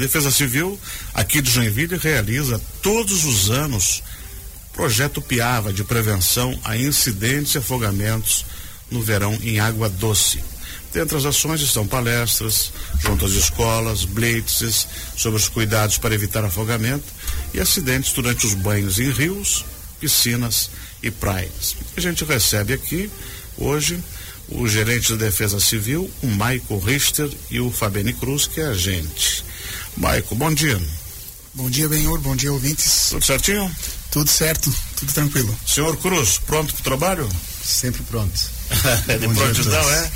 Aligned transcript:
Defesa 0.00 0.30
Civil 0.30 0.80
aqui 1.12 1.42
de 1.42 1.50
Joinville 1.50 1.98
realiza 1.98 2.58
todos 2.80 3.26
os 3.26 3.50
anos 3.50 4.02
projeto 4.72 5.20
Piava 5.20 5.74
de 5.74 5.84
prevenção 5.84 6.58
a 6.64 6.74
incidentes 6.74 7.54
e 7.54 7.58
afogamentos 7.58 8.46
no 8.90 9.02
verão 9.02 9.38
em 9.42 9.60
água 9.60 9.90
doce. 9.90 10.42
Dentre 10.90 11.18
as 11.18 11.26
ações 11.26 11.60
estão 11.60 11.86
palestras 11.86 12.72
junto 12.98 13.26
às 13.26 13.32
escolas, 13.32 14.06
blitzes 14.06 14.88
sobre 15.18 15.38
os 15.38 15.50
cuidados 15.50 15.98
para 15.98 16.14
evitar 16.14 16.42
afogamento 16.46 17.04
e 17.52 17.60
acidentes 17.60 18.14
durante 18.14 18.46
os 18.46 18.54
banhos 18.54 18.98
em 18.98 19.10
rios, 19.10 19.66
piscinas 20.00 20.70
e 21.02 21.10
praias. 21.10 21.76
A 21.94 22.00
gente 22.00 22.24
recebe 22.24 22.72
aqui 22.72 23.10
hoje 23.58 24.02
o 24.48 24.66
gerente 24.66 25.12
da 25.12 25.26
Defesa 25.26 25.60
Civil, 25.60 26.10
o 26.22 26.26
Maico 26.26 26.78
Richter 26.78 27.28
e 27.50 27.60
o 27.60 27.70
Fabiane 27.70 28.14
Cruz, 28.14 28.46
que 28.46 28.62
é 28.62 28.66
a 28.66 28.74
gente. 28.74 29.49
Maico, 30.00 30.34
bom 30.34 30.52
dia. 30.54 30.80
Bom 31.52 31.68
dia, 31.68 31.86
Benhor, 31.86 32.18
bom 32.20 32.34
dia, 32.34 32.50
ouvintes. 32.50 33.08
Tudo 33.10 33.22
certinho? 33.22 33.70
Tudo 34.10 34.30
certo, 34.30 34.74
tudo 34.96 35.12
tranquilo. 35.12 35.54
Senhor 35.66 35.94
Cruz, 35.98 36.38
pronto 36.46 36.72
para 36.72 36.80
o 36.80 36.84
trabalho? 36.84 37.28
Sempre 37.62 38.02
pronto. 38.04 38.32
de 39.20 39.28
prontidão, 39.28 39.90
é? 39.90 40.10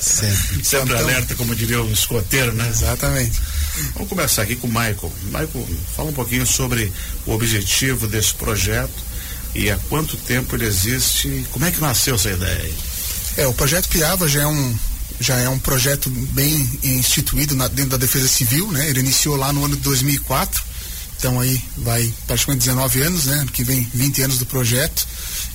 Sempre. 0.00 0.62
Sempre 0.64 0.94
então, 0.94 0.98
alerta, 0.98 1.34
como 1.34 1.52
diria 1.56 1.82
o 1.82 1.92
escoteiro, 1.92 2.52
né? 2.52 2.68
Exatamente. 2.68 3.40
Vamos 3.94 4.08
começar 4.08 4.42
aqui 4.42 4.54
com 4.54 4.68
o 4.68 4.70
Michael. 4.70 5.12
Michael, 5.24 5.68
fala 5.96 6.10
um 6.10 6.14
pouquinho 6.14 6.46
sobre 6.46 6.92
o 7.26 7.32
objetivo 7.32 8.06
desse 8.06 8.34
projeto 8.34 9.02
e 9.52 9.68
há 9.68 9.76
quanto 9.88 10.16
tempo 10.16 10.54
ele 10.54 10.66
existe, 10.66 11.44
como 11.50 11.64
é 11.64 11.72
que 11.72 11.80
nasceu 11.80 12.14
essa 12.14 12.30
ideia? 12.30 12.72
É, 13.36 13.48
o 13.48 13.52
projeto 13.52 13.88
Piava 13.88 14.28
já 14.28 14.42
é 14.42 14.46
um 14.46 14.78
já 15.20 15.36
é 15.36 15.48
um 15.48 15.58
projeto 15.58 16.08
bem 16.10 16.68
instituído 16.82 17.56
na, 17.56 17.68
dentro 17.68 17.90
da 17.90 17.96
Defesa 17.96 18.28
Civil, 18.28 18.70
né? 18.70 18.88
Ele 18.88 19.00
iniciou 19.00 19.36
lá 19.36 19.52
no 19.52 19.64
ano 19.64 19.76
de 19.76 19.82
2004, 19.82 20.62
então 21.18 21.40
aí 21.40 21.60
vai 21.76 22.12
praticamente 22.26 22.66
19 22.66 23.02
anos, 23.02 23.24
né? 23.26 23.46
Que 23.52 23.64
vem 23.64 23.88
20 23.94 24.22
anos 24.22 24.38
do 24.38 24.46
projeto. 24.46 25.06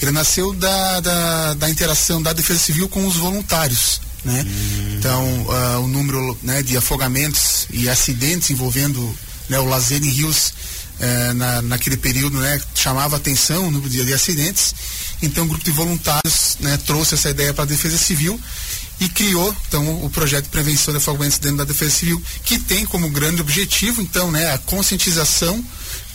Ele 0.02 0.12
nasceu 0.12 0.54
da, 0.54 1.00
da, 1.00 1.54
da 1.54 1.70
interação 1.70 2.22
da 2.22 2.34
Defesa 2.34 2.60
Civil 2.60 2.90
com 2.90 3.06
os 3.08 3.16
voluntários, 3.16 4.02
né? 4.26 4.46
Hum. 4.46 4.96
Então 4.98 5.24
uh, 5.44 5.80
o 5.82 5.88
número 5.88 6.38
né, 6.44 6.62
de 6.62 6.76
afogamentos 6.76 7.68
e 7.72 7.88
acidentes 7.88 8.50
envolvendo 8.50 9.18
né, 9.50 9.60
o 9.60 9.66
lazer 9.66 10.04
em 10.04 10.10
rios 10.10 10.54
uh, 11.00 11.34
na, 11.36 11.62
naquele 11.62 11.96
período, 11.96 12.38
né? 12.40 12.60
Chamava 12.76 13.16
atenção 13.16 13.68
o 13.68 13.72
número 13.72 13.90
de, 13.90 14.04
de 14.04 14.14
acidentes 14.14 14.76
então, 15.24 15.46
o 15.46 15.48
grupo 15.48 15.64
de 15.64 15.72
voluntários 15.72 16.58
né, 16.60 16.78
trouxe 16.86 17.16
essa 17.16 17.30
ideia 17.30 17.54
para 17.54 17.64
a 17.64 17.68
Defesa 17.68 17.98
Civil 17.98 18.38
e 19.00 19.10
criou 19.10 19.56
então 19.68 20.04
o 20.04 20.10
projeto 20.10 20.46
de 20.46 20.50
prevenção 20.50 20.94
de 20.94 20.98
afogamentos 20.98 21.38
dentro 21.38 21.58
da 21.58 21.64
Defesa 21.64 21.92
Civil, 21.92 22.22
que 22.44 22.60
tem 22.60 22.86
como 22.86 23.10
grande 23.10 23.42
objetivo 23.42 24.02
então, 24.02 24.32
né, 24.32 24.54
a 24.54 24.58
conscientização 24.58 25.64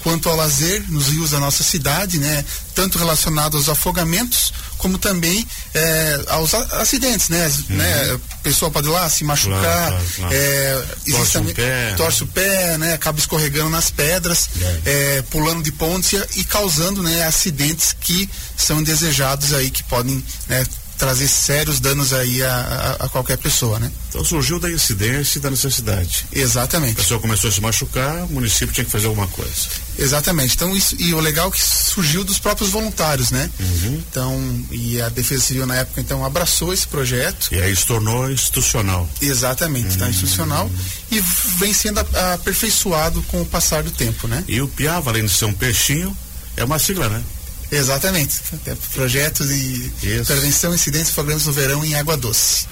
quanto 0.00 0.28
ao 0.28 0.36
lazer 0.36 0.84
nos 0.88 1.08
rios 1.08 1.30
da 1.30 1.40
nossa 1.40 1.62
cidade, 1.64 2.18
né, 2.18 2.44
tanto 2.74 2.98
relacionado 2.98 3.56
aos 3.56 3.68
afogamentos 3.68 4.52
como 4.78 4.96
também 4.96 5.44
é, 5.74 6.20
aos 6.28 6.54
acidentes, 6.54 7.28
né, 7.28 7.46
uhum. 7.68 7.76
né, 7.76 8.18
a 8.32 8.36
pessoa 8.42 8.70
pode 8.70 8.86
ir 8.86 8.90
lá 8.90 9.10
se 9.10 9.24
machucar, 9.24 9.60
claro, 9.60 10.04
claro. 10.14 10.34
É, 10.34 10.84
torce, 11.10 11.32
também, 11.32 11.52
o 11.52 11.56
pé, 11.56 11.94
torce 11.96 12.22
o 12.22 12.26
pé, 12.28 12.78
né, 12.78 12.92
acaba 12.94 13.18
escorregando 13.18 13.70
nas 13.70 13.90
pedras, 13.90 14.48
é. 14.60 15.16
É, 15.16 15.22
pulando 15.22 15.64
de 15.64 15.72
pontes 15.72 16.12
e, 16.12 16.40
e 16.40 16.44
causando, 16.44 17.02
né, 17.02 17.24
acidentes 17.24 17.92
que 18.00 18.30
são 18.56 18.80
indesejados 18.80 19.52
aí 19.52 19.68
que 19.68 19.82
podem 19.82 20.24
né, 20.48 20.64
trazer 20.98 21.28
sérios 21.28 21.78
danos 21.78 22.12
aí 22.12 22.42
a, 22.42 22.96
a, 23.00 23.04
a, 23.04 23.08
qualquer 23.08 23.38
pessoa, 23.38 23.78
né? 23.78 23.90
Então 24.08 24.24
surgiu 24.24 24.58
da 24.58 24.70
incidência 24.70 25.38
e 25.38 25.40
da 25.40 25.48
necessidade. 25.48 26.26
Exatamente. 26.32 26.94
A 26.94 27.02
pessoa 27.02 27.20
começou 27.20 27.48
a 27.48 27.52
se 27.52 27.60
machucar, 27.60 28.24
o 28.24 28.32
município 28.32 28.74
tinha 28.74 28.84
que 28.84 28.90
fazer 28.90 29.06
alguma 29.06 29.28
coisa. 29.28 29.68
Exatamente. 29.96 30.54
Então 30.56 30.76
isso 30.76 30.96
e 30.98 31.14
o 31.14 31.20
legal 31.20 31.48
é 31.48 31.50
que 31.52 31.62
surgiu 31.62 32.24
dos 32.24 32.38
próprios 32.38 32.70
voluntários, 32.70 33.30
né? 33.30 33.48
Uhum. 33.60 34.02
Então 34.10 34.64
e 34.72 35.00
a 35.00 35.08
Defesa 35.08 35.44
Civil 35.44 35.66
na 35.66 35.76
época 35.76 36.00
então 36.00 36.24
abraçou 36.24 36.74
esse 36.74 36.86
projeto. 36.86 37.48
E 37.52 37.60
aí 37.60 37.74
se 37.74 37.86
tornou 37.86 38.30
institucional. 38.30 39.08
Exatamente, 39.22 39.90
está 39.90 40.04
uhum. 40.04 40.10
institucional 40.10 40.70
e 41.10 41.20
vem 41.58 41.72
sendo 41.72 42.00
aperfeiçoado 42.34 43.22
com 43.22 43.40
o 43.40 43.46
passar 43.46 43.84
do 43.84 43.90
tempo, 43.90 44.26
né? 44.26 44.44
E 44.48 44.60
o 44.60 44.66
Piava, 44.66 45.10
além 45.10 45.24
de 45.24 45.32
ser 45.32 45.44
um 45.44 45.52
peixinho, 45.52 46.16
é 46.56 46.64
uma 46.64 46.78
sigla, 46.78 47.08
né? 47.08 47.22
Exatamente. 47.70 48.40
É 48.66 48.74
projeto 48.94 49.46
de 49.46 49.92
Isso. 50.02 50.24
prevenção, 50.24 50.74
incidência 50.74 51.10
e 51.10 51.14
problemas 51.14 51.44
no 51.46 51.52
verão 51.52 51.84
em 51.84 51.94
água 51.94 52.16
doce. 52.16 52.66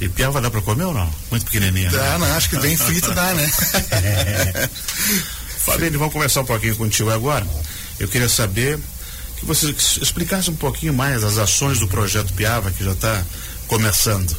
E 0.00 0.08
piava 0.08 0.40
dá 0.40 0.50
para 0.50 0.60
comer 0.62 0.84
ou 0.84 0.94
não? 0.94 1.08
Muito 1.30 1.44
pequenininha. 1.44 1.90
Dá, 1.90 2.18
né? 2.18 2.26
não, 2.26 2.36
acho 2.36 2.50
que 2.50 2.56
bem 2.58 2.76
frito 2.76 3.12
dá, 3.12 3.34
né? 3.34 3.50
é. 3.92 4.68
Fabiane, 5.58 5.96
vamos 5.96 6.12
conversar 6.12 6.40
um 6.40 6.44
pouquinho 6.44 6.74
contigo 6.74 7.10
agora. 7.10 7.46
Eu 8.00 8.08
queria 8.08 8.28
saber 8.28 8.80
que 9.36 9.46
você 9.46 9.70
explicasse 9.70 10.50
um 10.50 10.56
pouquinho 10.56 10.92
mais 10.92 11.22
as 11.22 11.38
ações 11.38 11.78
do 11.78 11.86
projeto 11.86 12.32
Piava, 12.32 12.70
que 12.72 12.84
já 12.84 12.92
está 12.92 13.22
começando. 13.68 14.34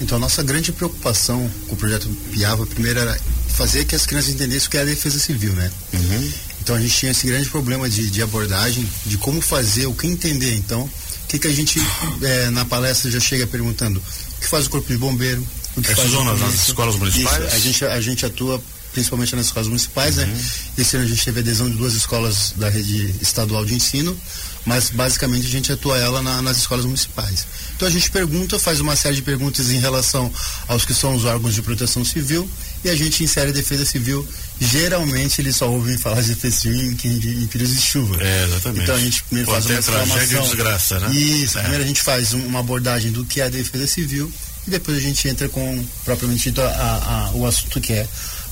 Então, 0.00 0.16
a 0.16 0.20
nossa 0.20 0.42
grande 0.42 0.72
preocupação 0.72 1.50
com 1.68 1.74
o 1.74 1.76
projeto 1.76 2.08
Piava, 2.32 2.66
primeiro 2.66 2.98
era 3.00 3.18
fazer 3.48 3.84
que 3.84 3.94
as 3.94 4.06
crianças 4.06 4.30
entendessem 4.30 4.68
o 4.68 4.70
que 4.70 4.78
é 4.78 4.80
a 4.80 4.84
defesa 4.84 5.18
civil, 5.18 5.52
né? 5.52 5.70
Uhum. 5.92 6.32
Então 6.64 6.76
a 6.76 6.80
gente 6.80 6.96
tinha 6.96 7.12
esse 7.12 7.26
grande 7.26 7.46
problema 7.50 7.90
de, 7.90 8.10
de 8.10 8.22
abordagem, 8.22 8.88
de 9.04 9.18
como 9.18 9.42
fazer, 9.42 9.84
o 9.84 9.92
que 9.92 10.06
entender. 10.06 10.54
Então, 10.54 10.80
o 10.80 11.26
que, 11.28 11.38
que 11.38 11.46
a 11.46 11.52
gente 11.52 11.78
é, 12.22 12.48
na 12.48 12.64
palestra 12.64 13.10
já 13.10 13.20
chega 13.20 13.46
perguntando? 13.46 14.00
O 14.00 14.40
que 14.40 14.48
faz 14.48 14.66
o 14.66 14.70
corpo 14.70 14.88
de 14.88 14.96
bombeiro? 14.96 15.46
O 15.76 15.82
que 15.82 15.94
faz 15.94 16.10
zona, 16.10 16.34
nas 16.34 16.54
escolas 16.54 16.96
municipais? 16.96 17.44
Isso, 17.44 17.54
a 17.54 17.58
gente, 17.58 17.84
a 17.84 18.00
gente 18.00 18.24
atua 18.24 18.62
principalmente 18.94 19.34
nas 19.34 19.46
escolas 19.46 19.68
municipais, 19.68 20.16
né? 20.16 20.24
uhum. 20.24 20.30
né? 20.30 20.44
Esse 20.78 20.96
ano 20.96 21.04
a 21.04 21.08
gente 21.08 21.24
teve 21.24 21.40
adesão 21.40 21.68
de 21.68 21.76
duas 21.76 21.94
escolas 21.94 22.54
da 22.56 22.70
rede 22.70 23.14
estadual 23.20 23.64
de 23.64 23.74
ensino, 23.74 24.16
mas 24.64 24.88
basicamente 24.88 25.46
a 25.46 25.50
gente 25.50 25.72
atua 25.72 25.98
ela 25.98 26.22
na, 26.22 26.40
nas 26.40 26.58
escolas 26.58 26.84
municipais. 26.84 27.46
Então 27.76 27.86
a 27.88 27.90
gente 27.90 28.10
pergunta, 28.10 28.58
faz 28.58 28.80
uma 28.80 28.94
série 28.94 29.16
de 29.16 29.22
perguntas 29.22 29.70
em 29.70 29.78
relação 29.78 30.32
aos 30.68 30.84
que 30.84 30.94
são 30.94 31.14
os 31.14 31.24
órgãos 31.24 31.54
de 31.54 31.60
proteção 31.60 32.04
civil 32.04 32.48
e 32.84 32.88
a 32.88 32.94
gente 32.94 33.22
insere 33.24 33.50
a 33.50 33.52
defesa 33.52 33.84
civil. 33.84 34.26
Geralmente 34.60 35.40
eles 35.40 35.56
só 35.56 35.68
ouvem 35.68 35.98
falar 35.98 36.22
de 36.22 36.28
defesa 36.28 36.56
civil 36.56 36.80
em, 36.80 36.96
em, 37.04 37.42
em 37.42 37.46
períodos 37.48 37.74
de 37.74 37.82
chuva. 37.82 38.16
É, 38.22 38.44
exatamente. 38.44 38.82
Então 38.84 38.94
a 38.94 39.00
gente 39.00 39.22
primeiro 39.24 39.50
faz 39.50 39.66
uma 39.66 39.82
tragédia 39.82 40.38
e 40.38 40.42
desgraça, 40.42 41.00
né? 41.00 41.14
Isso, 41.14 41.58
é. 41.58 41.62
primeiro 41.62 41.84
a 41.84 41.86
gente 41.86 42.00
faz 42.00 42.32
uma 42.32 42.60
abordagem 42.60 43.10
do 43.10 43.24
que 43.24 43.40
é 43.40 43.46
a 43.46 43.48
defesa 43.48 43.86
civil 43.88 44.32
e 44.66 44.70
depois 44.70 44.96
a 44.96 45.00
gente 45.00 45.28
entra 45.28 45.48
com 45.48 45.84
propriamente 46.04 46.44
dito 46.44 46.62
a, 46.62 46.66
a, 46.66 47.30
o 47.34 47.46
assunto 47.46 47.80
que 47.80 47.92
é 47.92 48.08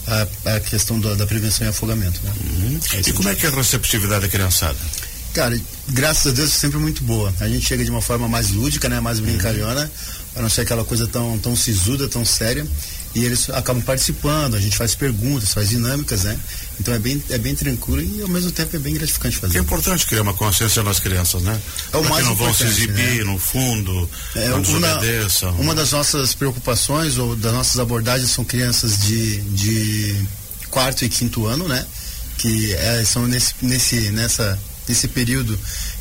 a, 0.07 0.55
a 0.57 0.61
questão 0.61 0.99
da, 0.99 1.15
da, 1.15 1.27
prevenção 1.27 1.67
e 1.67 1.71
afogamento. 1.71 2.21
Né? 2.25 2.33
Uhum. 2.45 2.81
É 2.95 3.01
e 3.09 3.13
como 3.13 3.29
é 3.29 3.35
que 3.35 3.47
é 3.47 3.49
a 3.49 3.53
receptividade 3.53 4.23
da 4.23 4.29
criançada? 4.29 4.79
Cara, 5.35 5.59
graças 5.89 6.33
a 6.33 6.35
Deus 6.35 6.51
é 6.51 6.59
sempre 6.59 6.79
muito 6.79 7.03
boa. 7.05 7.33
A 7.41 7.49
gente 7.49 7.67
chega 7.67 7.85
de 7.85 7.91
uma 7.91 8.03
forma 8.03 8.29
mais 8.29 8.51
lúdica, 8.51 8.89
né, 8.89 9.01
mais 9.01 9.19
brincalhona, 9.19 9.83
uhum. 9.83 9.91
para 10.35 10.43
não 10.43 10.51
ser 10.51 10.63
aquela 10.63 10.85
coisa 10.85 11.07
tão, 11.07 11.39
tão 11.39 11.57
sisuda, 11.57 12.09
tão 12.09 12.25
séria 12.25 12.67
e 13.15 13.25
eles 13.25 13.51
acabam 13.51 13.83
participando, 13.83 14.55
a 14.55 14.61
gente 14.61 14.77
faz 14.77 14.95
perguntas, 14.95 15.53
faz 15.53 15.69
dinâmicas, 15.69 16.25
né? 16.25 16.39
Então 16.81 16.95
é 16.95 16.99
bem, 16.99 17.23
é 17.29 17.39
bem 17.39 17.55
tranquilo 17.55 18.01
e 18.01 18.23
ao 18.23 18.29
mesmo 18.29 18.51
tempo 18.51 18.75
é 18.75 18.79
bem 18.79 18.95
gratificante 18.95 19.37
fazer. 19.37 19.59
É 19.59 19.61
importante 19.61 20.07
criar 20.07 20.23
uma 20.23 20.33
consciência 20.35 20.83
nas 20.83 20.99
crianças, 20.99 21.43
né? 21.43 21.61
É 21.93 21.97
o 21.97 22.05
mais 22.05 22.23
que 22.23 22.29
não 22.31 22.37
vão 22.37 22.55
se 22.55 22.65
exibir 22.65 23.19
né? 23.19 23.25
no 23.25 23.39
fundo, 23.39 24.09
é, 24.35 24.49
não 24.49 24.63
desobedeçam. 24.63 25.51
Uma, 25.51 25.61
uma 25.61 25.75
das 25.75 25.93
nossas 25.93 26.35
preocupações 26.35 27.19
ou 27.19 27.37
das 27.37 27.53
nossas 27.53 27.79
abordagens 27.79 28.31
são 28.31 28.45
crianças 28.45 28.99
de, 29.01 29.41
de 29.43 30.27
quarto 30.71 31.05
e 31.05 31.09
quinto 31.09 31.47
ano, 31.47 31.69
né? 31.69 31.85
Que 32.39 32.73
é, 32.73 33.05
são 33.05 33.27
nesse, 33.27 33.55
nesse, 33.61 34.11
nessa, 34.11 34.59
nesse 34.89 35.07
período 35.07 35.59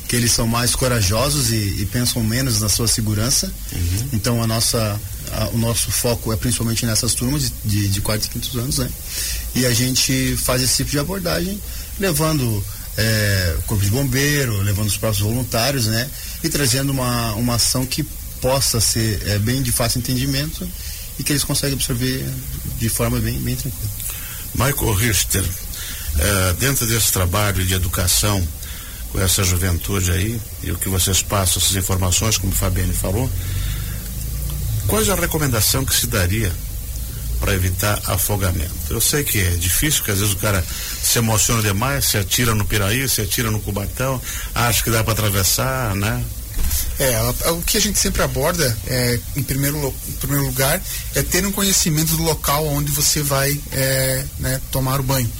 que 0.08 0.16
eles 0.16 0.32
são 0.32 0.46
mais 0.46 0.74
corajosos 0.74 1.50
e, 1.50 1.82
e 1.82 1.86
pensam 1.86 2.22
menos 2.22 2.60
na 2.60 2.68
sua 2.68 2.88
segurança. 2.88 3.52
Uhum. 3.72 4.08
Então 4.12 4.42
a 4.42 4.46
nossa 4.46 5.00
a, 5.32 5.48
o 5.48 5.58
nosso 5.58 5.90
foco 5.90 6.32
é 6.32 6.36
principalmente 6.36 6.84
nessas 6.84 7.14
turmas 7.14 7.42
de, 7.42 7.50
de, 7.64 7.88
de 7.88 8.00
quarto 8.00 8.26
e 8.26 8.28
quinto 8.28 8.58
anos, 8.58 8.78
né? 8.78 8.90
E 9.54 9.66
a 9.66 9.72
gente 9.72 10.36
faz 10.36 10.62
esse 10.62 10.76
tipo 10.76 10.90
de 10.90 10.98
abordagem 10.98 11.60
levando 11.98 12.64
é, 12.96 13.56
corpo 13.66 13.82
de 13.82 13.90
bombeiro, 13.90 14.60
levando 14.62 14.88
os 14.88 14.96
próprios 14.96 15.22
voluntários, 15.22 15.86
né? 15.86 16.08
E 16.42 16.48
trazendo 16.48 16.92
uma, 16.92 17.34
uma 17.34 17.54
ação 17.54 17.86
que 17.86 18.02
possa 18.40 18.80
ser 18.80 19.22
é, 19.26 19.38
bem 19.38 19.62
de 19.62 19.72
fácil 19.72 20.00
entendimento 20.00 20.68
e 21.18 21.22
que 21.22 21.32
eles 21.32 21.44
conseguem 21.44 21.74
absorver 21.74 22.26
de 22.78 22.88
forma 22.88 23.18
bem, 23.20 23.40
bem 23.40 23.56
tranquila. 23.56 23.90
Michael 24.54 24.94
Richter, 24.94 25.44
é, 26.18 26.52
dentro 26.54 26.86
desse 26.86 27.12
trabalho 27.12 27.64
de 27.64 27.74
educação 27.74 28.46
com 29.12 29.20
essa 29.20 29.44
juventude 29.44 30.10
aí, 30.10 30.40
e 30.62 30.72
o 30.72 30.76
que 30.76 30.88
vocês 30.88 31.22
passam, 31.22 31.62
essas 31.62 31.76
informações, 31.76 32.38
como 32.38 32.52
o 32.52 32.56
Fabiane 32.56 32.94
falou, 32.94 33.30
qual 34.86 35.02
é 35.02 35.10
a 35.10 35.14
recomendação 35.14 35.84
que 35.84 35.94
se 35.94 36.06
daria 36.06 36.50
para 37.38 37.52
evitar 37.52 38.00
afogamento? 38.06 38.72
Eu 38.88 39.00
sei 39.00 39.22
que 39.22 39.38
é 39.38 39.50
difícil, 39.50 39.98
porque 39.98 40.12
às 40.12 40.18
vezes 40.18 40.34
o 40.34 40.38
cara 40.38 40.64
se 41.02 41.18
emociona 41.18 41.60
demais, 41.60 42.06
se 42.06 42.16
atira 42.16 42.54
no 42.54 42.64
piraí, 42.64 43.06
se 43.08 43.20
atira 43.20 43.50
no 43.50 43.60
cubatão, 43.60 44.20
acha 44.54 44.82
que 44.82 44.90
dá 44.90 45.04
para 45.04 45.12
atravessar, 45.12 45.94
né? 45.94 46.24
É, 46.98 47.50
o 47.50 47.62
que 47.62 47.76
a 47.76 47.80
gente 47.80 47.98
sempre 47.98 48.22
aborda, 48.22 48.76
é, 48.86 49.18
em, 49.36 49.42
primeiro, 49.42 49.94
em 50.08 50.12
primeiro 50.12 50.46
lugar, 50.46 50.80
é 51.14 51.22
ter 51.22 51.44
um 51.44 51.52
conhecimento 51.52 52.16
do 52.16 52.22
local 52.22 52.66
onde 52.66 52.92
você 52.92 53.22
vai 53.22 53.58
é, 53.72 54.24
né, 54.38 54.60
tomar 54.70 55.00
o 55.00 55.02
banho. 55.02 55.30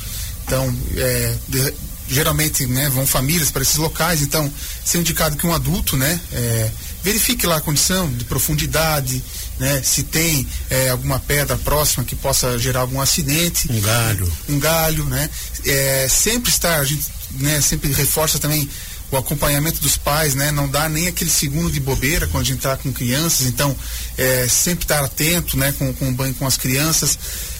Então, 0.44 0.74
é, 0.96 1.34
de, 1.48 1.74
geralmente 2.08 2.66
né, 2.66 2.88
vão 2.90 3.06
famílias 3.06 3.50
para 3.50 3.62
esses 3.62 3.76
locais, 3.76 4.22
então, 4.22 4.52
ser 4.84 4.98
indicado 4.98 5.36
que 5.36 5.46
um 5.46 5.54
adulto, 5.54 5.96
né, 5.96 6.20
é, 6.32 6.70
verifique 7.02 7.46
lá 7.46 7.56
a 7.56 7.60
condição 7.60 8.10
de 8.12 8.24
profundidade, 8.24 9.22
né, 9.58 9.82
se 9.82 10.02
tem 10.02 10.46
é, 10.70 10.90
alguma 10.90 11.18
pedra 11.18 11.56
próxima 11.56 12.04
que 12.04 12.14
possa 12.14 12.58
gerar 12.58 12.80
algum 12.80 13.00
acidente. 13.00 13.70
Um 13.70 13.80
galho. 13.80 14.32
Um 14.48 14.58
galho, 14.58 15.04
né? 15.04 15.28
É, 15.64 16.06
sempre 16.08 16.50
estar, 16.50 16.80
a 16.80 16.84
gente 16.84 17.06
né, 17.32 17.60
sempre 17.60 17.92
reforça 17.92 18.38
também 18.38 18.68
o 19.10 19.16
acompanhamento 19.16 19.80
dos 19.80 19.96
pais, 19.96 20.34
né? 20.34 20.50
Não 20.50 20.66
dá 20.66 20.88
nem 20.88 21.06
aquele 21.06 21.30
segundo 21.30 21.70
de 21.70 21.78
bobeira 21.78 22.26
quando 22.26 22.44
a 22.44 22.46
gente 22.46 22.58
está 22.58 22.76
com 22.78 22.90
crianças, 22.90 23.46
então 23.46 23.76
é, 24.16 24.48
sempre 24.48 24.84
estar 24.84 25.04
atento, 25.04 25.56
né? 25.56 25.72
Com, 25.78 25.92
com 25.92 26.08
o 26.08 26.12
banho 26.12 26.34
com 26.34 26.46
as 26.46 26.56
crianças 26.56 27.18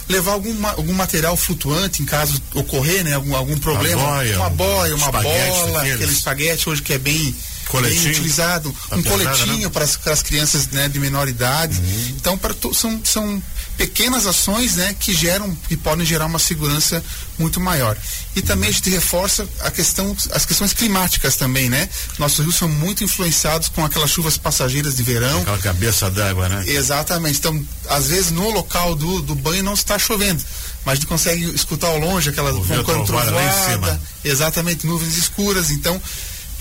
levar 0.09 0.33
algum, 0.33 0.67
algum 0.67 0.93
material 0.93 1.37
flutuante 1.37 2.03
em 2.03 2.05
caso 2.05 2.41
ocorrer, 2.55 3.05
né? 3.05 3.15
Algum, 3.15 3.35
algum 3.35 3.59
problema. 3.59 4.03
Uma 4.03 4.13
boia, 4.15 4.37
uma, 4.37 4.51
boia, 4.51 4.97
uma 4.97 5.13
bola, 5.13 5.83
aquele 5.83 6.13
espaguete 6.13 6.69
hoje 6.69 6.83
que 6.83 6.93
é 6.93 6.99
bem, 6.99 7.35
Coletinho. 7.73 8.03
bem 8.03 8.13
utilizado, 8.13 8.75
Tá 8.89 8.97
um 8.97 9.03
pesada, 9.03 9.25
coletinho 9.25 9.69
né? 9.69 9.73
para 10.05 10.13
as 10.13 10.23
crianças 10.23 10.69
né, 10.69 10.89
de 10.89 11.01
menor 11.01 11.29
idade. 11.29 11.81
Então, 12.17 12.37
para 12.39 12.55
são, 12.73 13.01
são 13.05 13.43
pequenas 13.77 14.27
ações 14.27 14.77
né, 14.77 14.95
que 14.99 15.15
geram, 15.15 15.55
que 15.69 15.77
podem 15.77 16.05
gerar 16.07 16.27
uma 16.27 16.39
segurança 16.39 17.03
muito 17.39 17.59
maior. 17.59 17.97
E 18.37 18.43
também 18.43 18.69
a 18.69 18.73
gente 18.73 18.89
reforça 18.91 19.47
a 19.61 19.71
questão, 19.71 20.17
as 20.33 20.47
questões 20.47 20.73
climáticas 20.73 21.37
também, 21.37 21.69
né? 21.69 21.89
Nossos 22.19 22.45
rios 22.45 22.57
são 22.57 22.69
muito 22.69 23.03
influenciados 23.03 23.69
com 23.69 23.85
aquelas 23.85 24.11
chuvas 24.11 24.37
passageiras 24.37 24.97
de 24.97 25.03
verão. 25.03 25.41
Aquela 25.43 25.59
cabeça 25.59 26.11
d'água, 26.11 26.49
né? 26.49 26.65
Exatamente. 26.67 27.39
Então, 27.39 27.67
às 27.89 28.09
vezes 28.09 28.31
no 28.31 28.51
local 28.51 28.95
do, 28.95 29.21
do 29.23 29.35
banho 29.35 29.63
não 29.63 29.75
está 29.75 29.99
chovendo, 29.99 30.43
mas 30.85 30.93
a 30.93 30.95
gente 30.97 31.07
consegue 31.07 31.45
escutar 31.55 31.89
ao 31.89 31.99
longe 31.99 32.31
aquela 32.31 32.53
quando 32.53 32.85
trovoada 32.85 33.31
lá 33.31 33.45
em 33.45 33.49
trovoada, 33.49 33.73
cima. 33.73 34.01
Exatamente, 34.25 34.87
nuvens 34.87 35.17
escuras. 35.17 35.71
Então, 35.71 36.01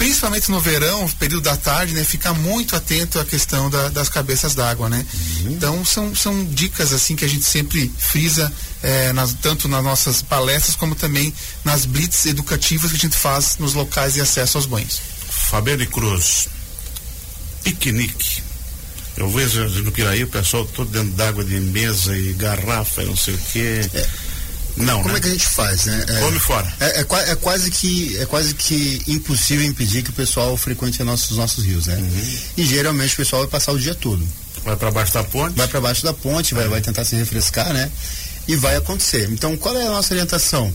principalmente 0.01 0.49
no 0.49 0.59
verão, 0.59 1.07
período 1.19 1.43
da 1.43 1.55
tarde, 1.55 1.93
né, 1.93 2.03
ficar 2.03 2.33
muito 2.33 2.75
atento 2.75 3.19
à 3.19 3.23
questão 3.25 3.69
da- 3.69 3.89
das 3.89 4.09
cabeças 4.09 4.55
d'água, 4.55 4.89
né? 4.89 5.05
Uhum. 5.13 5.51
Então, 5.51 5.85
são, 5.85 6.15
são 6.15 6.43
dicas 6.45 6.91
assim 6.91 7.15
que 7.15 7.23
a 7.23 7.27
gente 7.27 7.45
sempre 7.45 7.91
frisa 7.99 8.51
eh, 8.81 9.13
nas- 9.13 9.35
tanto 9.39 9.67
nas 9.67 9.83
nossas 9.83 10.23
palestras 10.23 10.75
como 10.75 10.95
também 10.95 11.31
nas 11.63 11.85
blitz 11.85 12.25
educativas 12.25 12.89
que 12.89 12.97
a 12.97 12.99
gente 12.99 13.15
faz 13.15 13.57
nos 13.59 13.75
locais 13.75 14.15
de 14.15 14.21
acesso 14.21 14.57
aos 14.57 14.65
banhos. 14.65 14.99
Fabiane 15.51 15.85
Cruz, 15.85 16.47
piquenique. 17.63 18.41
Eu 19.15 19.29
vejo 19.29 19.63
no 19.83 19.91
Piraí 19.91 20.23
o 20.23 20.27
pessoal 20.27 20.65
todo 20.65 20.89
dentro 20.89 21.11
d'água 21.11 21.43
de 21.43 21.59
mesa 21.59 22.17
e 22.17 22.33
garrafa 22.33 23.03
e 23.03 23.05
não 23.05 23.15
sei 23.15 23.35
o 23.35 23.37
quê. 23.53 23.81
Não, 24.77 25.01
Como 25.01 25.13
né? 25.13 25.19
é 25.19 25.21
que 25.21 25.27
a 25.27 25.31
gente 25.31 25.47
faz, 25.47 25.85
né? 25.85 26.05
É, 26.07 26.19
Come 26.19 26.39
fora. 26.39 26.73
É, 26.79 27.01
é 27.01 27.31
é 27.31 27.35
quase 27.35 27.69
que 27.71 28.17
é 28.17 28.25
quase 28.25 28.53
que 28.53 29.01
impossível 29.07 29.65
impedir 29.65 30.03
que 30.03 30.09
o 30.09 30.13
pessoal 30.13 30.55
frequente 30.57 31.03
nossos 31.03 31.37
nossos 31.37 31.65
rios, 31.65 31.87
né? 31.87 31.95
Uhum. 31.95 32.37
E 32.57 32.65
geralmente 32.65 33.13
o 33.13 33.17
pessoal 33.17 33.41
vai 33.41 33.51
passar 33.51 33.73
o 33.73 33.79
dia 33.79 33.95
todo. 33.95 34.25
Vai 34.63 34.75
para 34.75 34.91
baixo 34.91 35.13
da 35.13 35.23
ponte. 35.23 35.57
Vai 35.57 35.67
para 35.67 35.81
baixo 35.81 36.03
da 36.03 36.13
ponte, 36.13 36.53
vai, 36.53 36.67
vai 36.67 36.81
tentar 36.81 37.03
se 37.03 37.15
refrescar, 37.15 37.73
né? 37.73 37.89
E 38.47 38.55
vai 38.55 38.75
acontecer. 38.75 39.29
Então, 39.31 39.55
qual 39.57 39.75
é 39.77 39.85
a 39.87 39.89
nossa 39.89 40.13
orientação? 40.13 40.73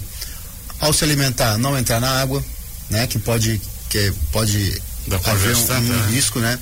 Ao 0.80 0.92
se 0.92 1.04
alimentar, 1.04 1.56
não 1.58 1.78
entrar 1.78 2.00
na 2.00 2.20
água, 2.20 2.44
né? 2.90 3.06
Que 3.06 3.18
pode 3.18 3.60
que 3.88 4.12
pode 4.32 4.82
Da 5.06 5.16
haver 5.16 5.56
um, 5.56 5.72
um 5.74 5.80
né? 5.80 6.08
risco, 6.10 6.38
né? 6.40 6.58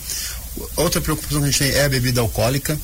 Outra 0.77 1.01
preocupação 1.01 1.41
que 1.41 1.49
a 1.49 1.51
gente 1.51 1.59
tem 1.59 1.71
é 1.73 1.85
a 1.85 1.89
bebida 1.89 2.21
alcoólica, 2.21 2.79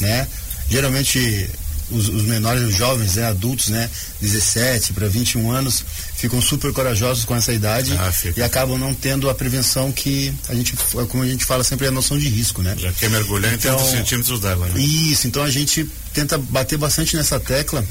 né? 0.00 0.26
Geralmente 0.68 1.48
os, 1.92 2.08
os 2.08 2.22
menores, 2.22 2.62
os 2.62 2.76
jovens, 2.76 3.16
né, 3.16 3.26
adultos, 3.26 3.68
né, 3.68 3.88
17 4.20 4.92
para 4.92 5.08
21 5.08 5.50
anos, 5.50 5.84
ficam 6.16 6.40
super 6.40 6.72
corajosos 6.72 7.24
com 7.24 7.34
essa 7.34 7.52
idade 7.52 7.92
Ah, 7.98 8.12
e 8.36 8.42
acabam 8.42 8.78
não 8.78 8.94
tendo 8.94 9.28
a 9.28 9.34
prevenção 9.34 9.92
que 9.92 10.32
a 10.48 10.54
gente, 10.54 10.74
como 11.08 11.22
a 11.22 11.26
gente 11.26 11.44
fala 11.44 11.64
sempre, 11.64 11.86
é 11.86 11.88
a 11.88 11.92
noção 11.92 12.18
de 12.18 12.28
risco, 12.28 12.62
né? 12.62 12.74
Já 12.78 12.92
quer 12.92 13.10
mergulhar 13.10 13.52
em 13.52 13.58
30 13.58 13.76
Então, 13.76 13.90
centímetros 13.90 14.40
d'água, 14.40 14.66
né? 14.68 14.80
Isso, 14.80 15.26
então 15.26 15.42
a 15.42 15.50
gente 15.50 15.88
tenta 16.12 16.38
bater 16.38 16.78
bastante 16.78 17.16
nessa 17.16 17.38
tecla 17.40 17.84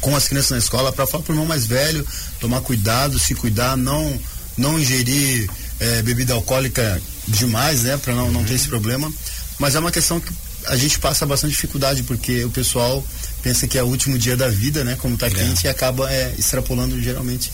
com 0.00 0.14
as 0.14 0.28
crianças 0.28 0.50
na 0.52 0.58
escola 0.58 0.92
para 0.92 1.06
falar 1.06 1.22
para 1.24 1.32
o 1.32 1.34
irmão 1.34 1.46
mais 1.46 1.66
velho 1.66 2.06
tomar 2.40 2.60
cuidado, 2.60 3.18
se 3.18 3.34
cuidar, 3.34 3.76
não 3.76 4.18
não 4.56 4.78
ingerir 4.78 5.48
eh, 5.78 6.02
bebida 6.02 6.34
alcoólica 6.34 7.00
demais, 7.28 7.84
né, 7.84 7.96
para 7.96 8.12
não, 8.12 8.30
não 8.32 8.44
ter 8.44 8.54
esse 8.54 8.66
problema. 8.68 9.10
Mas 9.58 9.74
é 9.76 9.78
uma 9.78 9.92
questão 9.92 10.18
que 10.20 10.32
a 10.66 10.76
gente 10.76 10.98
passa 10.98 11.24
bastante 11.24 11.52
dificuldade 11.52 12.02
porque 12.02 12.44
o 12.44 12.50
pessoal 12.50 13.04
pensa 13.42 13.66
que 13.66 13.78
é 13.78 13.82
o 13.82 13.86
último 13.86 14.18
dia 14.18 14.36
da 14.36 14.48
vida, 14.48 14.84
né, 14.84 14.96
como 14.96 15.16
tá 15.16 15.30
quente 15.30 15.64
e 15.64 15.68
acaba 15.68 16.10
eh, 16.12 16.34
extrapolando 16.38 17.00
geralmente. 17.00 17.50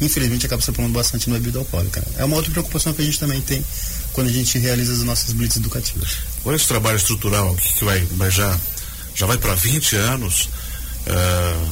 Infelizmente 0.00 0.46
acaba 0.46 0.60
extrapolando 0.60 0.92
bastante 0.92 1.28
na 1.30 1.36
bebida 1.36 1.58
alcoólica. 1.58 2.00
né. 2.00 2.06
É 2.18 2.24
uma 2.24 2.36
outra 2.36 2.50
preocupação 2.50 2.92
que 2.92 3.02
a 3.02 3.04
gente 3.04 3.18
também 3.18 3.40
tem 3.40 3.64
quando 4.12 4.28
a 4.28 4.32
gente 4.32 4.58
realiza 4.58 4.92
as 4.92 5.02
nossas 5.02 5.32
blitz 5.32 5.56
educativas. 5.56 6.18
Com 6.42 6.52
esse 6.52 6.66
trabalho 6.66 6.96
estrutural 6.96 7.54
que, 7.54 7.74
que 7.74 7.84
vai, 7.84 8.00
vai 8.12 8.30
já, 8.30 8.58
já 9.14 9.26
vai 9.26 9.38
para 9.38 9.54
20 9.54 9.96
anos, 9.96 10.48
ah, 11.06 11.66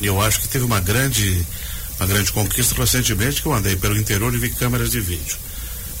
eu 0.00 0.20
acho 0.20 0.40
que 0.40 0.48
teve 0.48 0.64
uma 0.64 0.80
grande, 0.80 1.46
uma 1.98 2.06
grande 2.06 2.32
conquista 2.32 2.74
recentemente 2.74 3.40
que 3.40 3.46
eu 3.46 3.54
andei 3.54 3.76
pelo 3.76 3.96
interior 3.96 4.34
e 4.34 4.38
vi 4.38 4.50
câmeras 4.50 4.90
de 4.90 5.00
vídeo. 5.00 5.36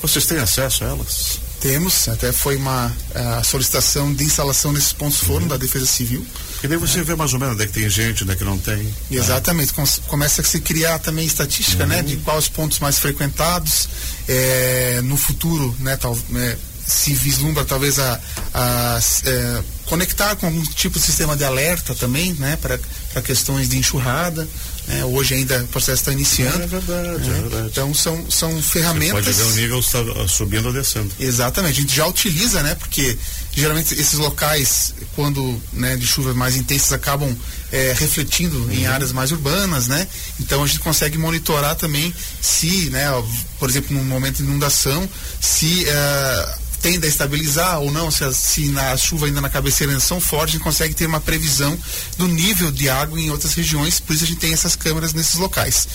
Vocês 0.02 0.26
têm 0.26 0.38
acesso 0.38 0.84
a 0.84 0.88
elas? 0.88 1.40
Temos, 1.64 2.08
até 2.10 2.30
foi 2.30 2.56
uma 2.56 2.92
a 3.14 3.42
solicitação 3.42 4.12
de 4.12 4.22
instalação 4.22 4.70
nesses 4.70 4.92
pontos 4.92 5.18
foram 5.20 5.48
da 5.48 5.56
Defesa 5.56 5.86
Civil. 5.86 6.22
E 6.62 6.68
daí 6.68 6.76
você 6.76 7.02
vê 7.02 7.14
mais 7.14 7.32
ou 7.32 7.38
menos 7.38 7.54
onde 7.54 7.64
é 7.64 7.66
que 7.66 7.72
tem 7.72 7.88
gente, 7.88 8.22
onde 8.22 8.32
é 8.34 8.36
que 8.36 8.44
não 8.44 8.58
tem. 8.58 8.86
Exatamente, 9.10 9.72
com- 9.72 9.82
começa 10.06 10.42
a 10.42 10.44
se 10.44 10.60
criar 10.60 10.98
também 10.98 11.24
estatística, 11.24 11.86
né, 11.86 12.02
de 12.02 12.18
quais 12.18 12.40
os 12.44 12.48
pontos 12.50 12.78
mais 12.80 12.98
frequentados, 12.98 13.88
é, 14.28 15.00
no 15.04 15.16
futuro, 15.16 15.74
né, 15.80 15.96
tal, 15.96 16.18
né, 16.28 16.54
se 16.86 17.14
vislumbra 17.14 17.64
talvez 17.64 17.98
a, 17.98 18.20
a 18.52 19.00
é, 19.24 19.62
conectar 19.86 20.36
com 20.36 20.46
algum 20.46 20.62
tipo 20.64 20.98
de 20.98 21.04
sistema 21.04 21.36
de 21.36 21.44
alerta 21.44 21.94
também, 21.94 22.32
né, 22.34 22.56
para 22.60 23.22
questões 23.22 23.68
de 23.68 23.78
enxurrada, 23.78 24.46
né, 24.86 25.04
hoje 25.04 25.34
ainda 25.34 25.62
o 25.62 25.66
processo 25.68 26.00
está 26.02 26.12
iniciando. 26.12 26.62
É 26.62 26.66
verdade, 26.66 27.28
né, 27.28 27.38
é 27.38 27.40
verdade. 27.42 27.66
Então 27.68 27.94
são, 27.94 28.30
são 28.30 28.50
Você 28.60 28.62
ferramentas. 28.80 29.12
pode 29.24 29.32
ver 29.32 29.42
o 29.44 29.50
nível 29.56 29.80
está 29.80 29.98
subindo 30.28 30.66
ou 30.66 30.72
descendo. 30.72 31.10
Exatamente, 31.18 31.78
a 31.78 31.80
gente 31.82 31.94
já 31.96 32.06
utiliza, 32.06 32.62
né? 32.62 32.74
Porque 32.74 33.16
geralmente 33.54 33.94
esses 33.94 34.18
locais, 34.18 34.94
quando 35.14 35.60
né, 35.72 35.96
de 35.96 36.06
chuvas 36.06 36.34
mais 36.36 36.54
intensas, 36.56 36.92
acabam 36.92 37.34
é, 37.72 37.94
refletindo 37.98 38.56
Uhum. 38.58 38.70
em 38.72 38.86
áreas 38.86 39.10
mais 39.12 39.32
urbanas, 39.32 39.86
né? 39.88 40.06
Então 40.40 40.62
a 40.62 40.66
gente 40.66 40.80
consegue 40.80 41.16
monitorar 41.18 41.74
também 41.76 42.12
se, 42.40 42.90
né, 42.90 43.06
por 43.58 43.68
exemplo, 43.70 43.96
no 43.96 44.04
momento 44.04 44.36
de 44.38 44.42
inundação, 44.44 45.08
se 45.40 45.84
eh, 45.88 46.54
tende 46.84 47.06
a 47.06 47.08
estabilizar 47.08 47.80
ou 47.80 47.90
não, 47.90 48.10
se, 48.10 48.22
a, 48.24 48.30
se 48.30 48.66
na 48.66 48.94
chuva 48.94 49.24
ainda 49.24 49.40
na 49.40 49.48
cabeceira 49.48 49.90
ainda 49.90 50.04
são 50.04 50.20
fortes, 50.20 50.50
a 50.50 50.58
gente 50.58 50.64
consegue 50.64 50.92
ter 50.94 51.06
uma 51.06 51.18
previsão 51.18 51.78
do 52.18 52.28
nível 52.28 52.70
de 52.70 52.90
água 52.90 53.18
em 53.18 53.30
outras 53.30 53.54
regiões, 53.54 54.00
por 54.00 54.14
isso 54.14 54.24
a 54.24 54.26
gente 54.26 54.38
tem 54.38 54.52
essas 54.52 54.76
câmeras 54.76 55.14
nesses 55.14 55.36
locais. 55.36 55.88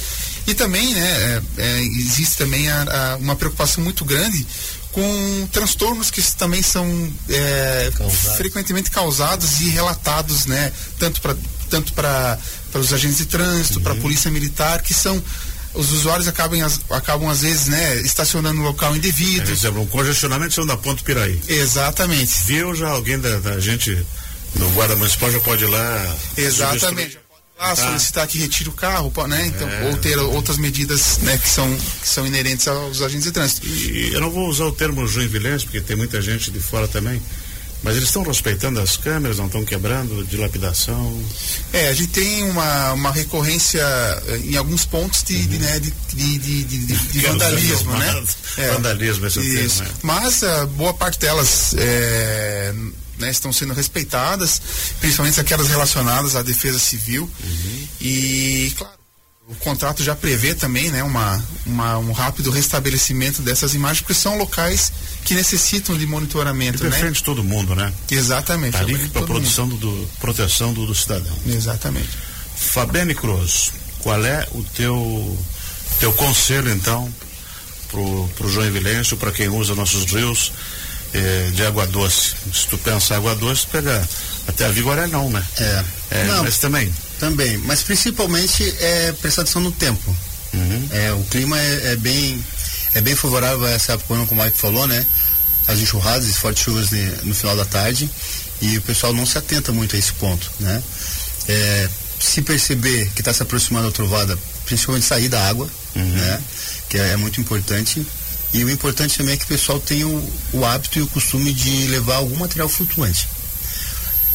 E 0.48 0.56
também, 0.56 0.92
né, 0.96 1.42
é, 1.58 1.62
é, 1.62 1.80
existe 1.84 2.38
também 2.38 2.68
a- 2.72 2.82
a- 3.14 3.18
uma 3.18 3.36
preocupação 3.36 3.84
muito 3.84 4.04
grande 4.04 4.48
com 4.92 5.48
transtornos 5.52 6.10
que 6.10 6.24
também 6.36 6.64
são 6.64 6.84
é, 7.30 7.92
frequentemente 8.38 8.90
causados 8.90 9.60
e 9.62 9.70
relatados, 9.70 10.48
né, 10.48 10.72
tanto 10.98 11.22
para 11.22 11.36
tanto 11.70 11.94
para 11.94 12.40
os 12.74 12.92
agentes 12.92 13.18
de 13.20 13.28
trânsito, 13.28 13.80
para 13.80 13.94
a 13.94 13.96
polícia 13.98 14.32
militar, 14.32 14.82
que 14.82 14.92
são 14.92 15.22
os 15.80 15.92
usuários 15.92 16.28
acabam, 16.28 16.60
acabam 16.92 17.30
às 17.30 17.42
vezes, 17.42 17.68
né, 17.68 18.02
estacionando 18.02 18.56
no 18.60 18.64
local 18.64 18.90
Por 18.90 18.98
indevido. 18.98 19.50
exemplo, 19.52 19.82
um 19.82 19.88
congestionamento 19.88 20.54
sendo 20.54 20.68
da 20.68 20.78
ponte 20.78 21.04
Piraí. 21.04 21.40
Exatamente. 21.48 22.34
Viu 22.46 22.76
já 22.76 22.90
alguém 22.90 23.20
da, 23.20 23.40
da 23.40 23.60
gente 23.60 23.98
no 24.56 24.70
guarda 24.72 24.96
municipal 24.96 25.32
já 25.32 25.40
pode 25.40 25.64
ir 25.64 25.68
lá. 25.68 26.16
Exatamente. 26.38 27.18
Tá. 27.58 27.76
solicitar 27.76 28.26
que 28.26 28.38
retire 28.40 28.70
o 28.70 28.72
carro, 28.72 29.12
né? 29.28 29.48
Então, 29.48 29.68
É. 29.68 29.90
ou 29.90 29.98
ter 29.98 30.18
outras 30.18 30.58
medidas, 30.58 31.18
né, 31.18 31.38
que 31.38 31.50
são 31.50 31.70
que 32.02 32.08
são 32.08 32.26
inerentes 32.26 32.66
aos 32.70 33.02
agentes 33.02 33.26
de 33.26 33.32
trânsito. 33.34 33.68
E 33.68 34.14
eu 34.14 34.22
não 34.22 34.30
vou 34.32 34.48
usar 34.48 34.64
o 34.64 34.72
termo 34.72 35.06
joinvilense, 35.06 35.66
porque 35.66 35.82
tem 35.82 35.98
muita 35.98 36.22
gente 36.22 36.52
de 36.52 36.60
fora 36.62 36.88
também. 36.88 37.22
Mas 37.82 37.96
eles 37.96 38.10
estão 38.10 38.24
respeitando 38.24 38.80
as 38.80 38.98
câmeras, 38.98 39.38
não 39.38 39.46
estão 39.46 39.64
quebrando, 39.64 40.26
dilapidação. 40.26 41.24
É, 41.72 41.88
a 41.88 41.94
gente 41.94 42.10
tem 42.10 42.44
uma, 42.44 42.94
uma 42.94 43.12
recorrência 43.12 43.82
eh, 44.28 44.42
em 44.44 44.58
alguns 44.58 44.86
pontos 44.86 45.24
de, 45.24 45.46
de, 45.48 45.58
né, 45.60 45.80
de, 45.80 45.92
de, 46.14 46.64
de, 46.66 47.20
vandalismo, 47.26 47.94
né? 47.94 48.24
Vandalismo, 48.74 49.28
esse 49.28 49.40
é 49.40 49.42
o 49.42 49.46
termo, 49.46 49.60
Isso. 49.66 49.84
né? 49.84 49.90
Mas 50.02 50.44
ah, 50.44 50.66
boa 50.66 50.94
parte 50.94 51.20
delas 51.20 51.74
eh, 51.78 52.74
né, 53.18 53.30
estão 53.30 53.54
sendo 53.54 53.74
respeitadas, 53.74 54.62
principalmente 55.00 55.40
aquelas 55.40 55.68
relacionadas 55.68 56.36
à 56.36 56.42
defesa 56.42 56.80
civil. 56.80 57.30
Uhum. 57.44 57.88
E, 58.02 58.74
claro, 58.78 58.99
O 59.50 59.56
contrato 59.56 60.04
já 60.04 60.16
prevê 60.16 60.54
também 60.54 60.92
né, 60.92 61.02
uma, 61.02 61.44
uma, 61.66 61.98
um 61.98 62.12
rápido 62.12 62.52
restabelecimento 62.52 63.42
dessas 63.42 63.74
imagens, 63.74 64.02
porque 64.02 64.14
são 64.14 64.38
locais 64.38 64.92
que 65.26 65.34
necessitam 65.34 65.98
de 65.98 66.06
monitoramento. 66.06 66.86
E 66.86 66.88
né? 66.88 67.12
todo 67.26 67.44
mundo, 67.44 67.76
né? 67.76 67.92
Exatamente. 68.12 68.74
Tá 68.74 68.80
ali 68.82 69.10
para 69.10 69.24
produção 69.24 69.68
do, 69.68 69.76
do, 69.76 70.10
proteção 70.20 70.72
do, 70.72 70.86
do, 70.86 70.94
cidadão. 70.94 71.36
Exatamente. 71.48 72.10
Fabiane 72.56 73.16
Cruz, 73.16 73.72
qual 74.02 74.24
é 74.24 74.48
o 74.52 74.62
teu, 74.64 75.38
teu 76.00 76.14
conselho, 76.14 76.70
então, 76.72 77.12
pro, 77.90 78.30
pro 78.38 78.50
Joinvilense, 78.50 79.16
para 79.16 79.32
quem 79.32 79.50
usa 79.50 79.74
nossos 79.74 80.06
rios 80.06 80.52
eh, 81.12 81.50
de 81.56 81.66
água 81.66 81.88
doce? 81.88 82.36
Se 82.54 82.68
tu 82.68 82.78
pensa 82.78 83.16
água 83.16 83.34
doce, 83.34 83.66
pega 83.66 84.08
até 84.48 84.66
a 84.66 84.70
Vigoré 84.70 85.08
não, 85.08 85.28
né? 85.28 85.44
É. 85.58 85.84
é 86.12 86.24
não, 86.26 86.44
mas 86.44 86.60
também. 86.60 86.94
Também, 87.20 87.58
mas 87.60 87.82
principalmente 87.82 88.64
é 88.80 89.12
prestar 89.12 89.42
atenção 89.42 89.62
no 89.62 89.72
tempo. 89.72 90.16
Uhum. 90.54 90.88
É, 90.92 91.12
o 91.14 91.24
clima 91.26 91.60
é, 91.60 91.92
é, 91.92 91.96
bem 91.96 92.44
é 92.96 93.02
bem 93.02 93.16
favorável 93.16 93.66
a 93.66 93.72
essa 93.72 93.94
época, 93.94 94.26
como 94.26 94.42
o 94.42 94.44
Mike 94.44 94.58
falou, 94.58 94.88
né? 94.88 95.06
As 95.68 95.80
enxurradas 95.80 96.28
e 96.28 96.34
fortes 96.34 96.64
chuvas 96.64 96.90
no 97.24 97.36
final 97.36 97.56
da 97.56 97.66
tarde 97.66 98.10
e 98.62 98.78
o 98.78 98.82
pessoal 98.82 99.14
não 99.14 99.26
se 99.26 99.38
atenta 99.38 99.72
muito 99.72 99.96
a 99.96 100.00
esse 100.00 100.14
ponto, 100.14 100.50
né? 100.60 100.82
É, 101.48 101.90
se 102.20 102.42
perceber 102.42 103.10
que 103.12 103.22
está 103.22 103.34
se 103.34 103.44
aproximando 103.44 103.88
a 103.88 103.92
trovada, 103.92 104.38
principalmente 104.66 105.06
sair 105.06 105.30
da 105.30 105.48
água, 105.48 105.70
uhum. 105.96 106.04
né? 106.04 106.42
Que 106.90 106.98
é, 106.98 107.10
é, 107.10 107.16
muito 107.18 107.40
importante. 107.40 108.06
E 108.54 108.64
o 108.64 108.70
importante 108.70 109.18
também 109.18 109.36
é 109.36 109.38
que 109.38 109.44
o 109.44 109.48
pessoal 109.48 109.80
tenha 109.80 110.08
o, 110.08 110.34
o 110.54 110.66
hábito 110.66 110.98
e 110.98 111.02
o 111.02 111.08
costume 111.08 111.54
de 111.54 111.88
levar 111.88 112.16
algum 112.16 112.38
material 112.38 112.68
flutuante. 112.68 113.28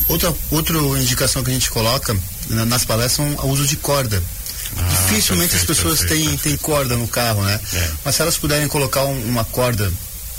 Outra, 0.08 0.34
outra 0.50 0.78
indicação 1.00 1.42
que 1.42 1.50
a 1.50 1.54
gente 1.54 1.70
coloca 1.70 2.16
na, 2.50 2.64
nas 2.66 2.84
palestras 2.84 3.26
é 3.26 3.40
o 3.40 3.48
uso 3.48 3.66
de 3.66 3.76
corda. 3.76 4.22
Ah, 4.76 4.88
Dificilmente 4.90 5.50
perfeito, 5.50 5.72
as 5.72 5.76
pessoas 5.76 5.98
perfeito, 6.00 6.20
têm, 6.20 6.30
perfeito. 6.30 6.42
têm 6.42 6.56
corda 6.58 6.96
no 6.96 7.08
carro, 7.08 7.42
né? 7.42 7.60
É. 7.72 7.90
Mas 8.04 8.16
se 8.16 8.22
elas 8.22 8.36
puderem 8.36 8.68
colocar 8.68 9.04
um, 9.04 9.24
uma 9.24 9.44
corda, 9.44 9.90